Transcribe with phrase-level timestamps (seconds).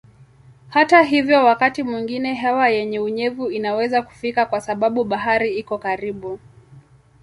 [0.69, 6.39] Hata hivyo wakati mwingine hewa yenye unyevu inaweza kufika kwa sababu bahari iko karibu.